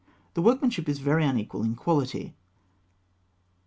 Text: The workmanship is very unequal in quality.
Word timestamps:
The 0.33 0.41
workmanship 0.41 0.89
is 0.89 0.97
very 0.97 1.23
unequal 1.23 1.61
in 1.61 1.75
quality. 1.75 2.33